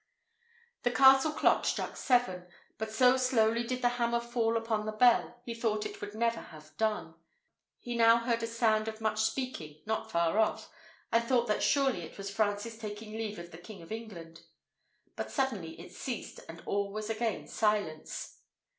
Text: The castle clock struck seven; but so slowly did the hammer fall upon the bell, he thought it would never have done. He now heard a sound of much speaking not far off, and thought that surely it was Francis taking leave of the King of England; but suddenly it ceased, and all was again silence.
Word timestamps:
The 0.81 0.89
castle 0.89 1.31
clock 1.31 1.63
struck 1.63 1.95
seven; 1.95 2.47
but 2.79 2.91
so 2.91 3.17
slowly 3.17 3.61
did 3.63 3.83
the 3.83 3.87
hammer 4.01 4.19
fall 4.19 4.57
upon 4.57 4.87
the 4.87 4.91
bell, 4.91 5.39
he 5.45 5.53
thought 5.53 5.85
it 5.85 6.01
would 6.01 6.15
never 6.15 6.39
have 6.39 6.75
done. 6.77 7.13
He 7.77 7.95
now 7.95 8.17
heard 8.17 8.41
a 8.41 8.47
sound 8.47 8.87
of 8.87 8.99
much 8.99 9.19
speaking 9.19 9.83
not 9.85 10.09
far 10.09 10.39
off, 10.39 10.71
and 11.11 11.23
thought 11.23 11.45
that 11.49 11.61
surely 11.61 12.01
it 12.01 12.17
was 12.17 12.33
Francis 12.33 12.79
taking 12.79 13.11
leave 13.11 13.37
of 13.37 13.51
the 13.51 13.59
King 13.59 13.83
of 13.83 13.91
England; 13.91 14.41
but 15.15 15.29
suddenly 15.29 15.79
it 15.79 15.93
ceased, 15.93 16.39
and 16.49 16.63
all 16.65 16.91
was 16.91 17.11
again 17.11 17.45
silence. 17.45 18.39